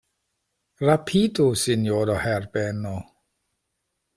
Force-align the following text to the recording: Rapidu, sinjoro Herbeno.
Rapidu, 0.89 1.45
sinjoro 1.65 2.15
Herbeno. 2.25 2.95